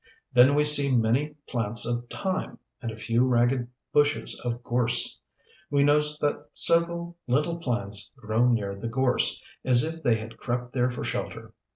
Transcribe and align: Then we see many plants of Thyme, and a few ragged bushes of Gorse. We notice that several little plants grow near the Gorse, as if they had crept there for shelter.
Then 0.33 0.55
we 0.55 0.63
see 0.63 0.97
many 0.97 1.35
plants 1.47 1.85
of 1.85 2.09
Thyme, 2.09 2.57
and 2.81 2.89
a 2.91 2.97
few 2.97 3.23
ragged 3.23 3.67
bushes 3.93 4.41
of 4.43 4.63
Gorse. 4.63 5.19
We 5.69 5.83
notice 5.83 6.17
that 6.17 6.43
several 6.55 7.17
little 7.27 7.57
plants 7.57 8.11
grow 8.17 8.47
near 8.47 8.73
the 8.73 8.87
Gorse, 8.87 9.39
as 9.63 9.83
if 9.83 10.01
they 10.01 10.15
had 10.15 10.37
crept 10.39 10.73
there 10.73 10.89
for 10.89 11.03
shelter. 11.03 11.53